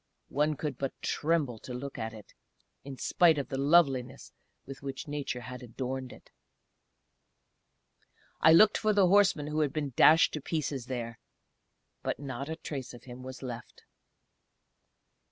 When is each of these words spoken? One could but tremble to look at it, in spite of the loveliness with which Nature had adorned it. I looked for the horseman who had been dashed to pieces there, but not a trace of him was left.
One 0.29 0.55
could 0.55 0.79
but 0.79 0.99
tremble 1.03 1.59
to 1.59 1.75
look 1.75 1.99
at 1.99 2.11
it, 2.11 2.33
in 2.83 2.97
spite 2.97 3.37
of 3.37 3.49
the 3.49 3.57
loveliness 3.59 4.31
with 4.65 4.81
which 4.81 5.07
Nature 5.07 5.41
had 5.41 5.61
adorned 5.61 6.11
it. 6.11 6.31
I 8.39 8.51
looked 8.51 8.79
for 8.79 8.93
the 8.93 9.05
horseman 9.05 9.45
who 9.45 9.59
had 9.59 9.71
been 9.71 9.93
dashed 9.95 10.33
to 10.33 10.41
pieces 10.41 10.87
there, 10.87 11.19
but 12.01 12.17
not 12.19 12.49
a 12.49 12.55
trace 12.55 12.95
of 12.95 13.03
him 13.03 13.21
was 13.21 13.43
left. 13.43 13.83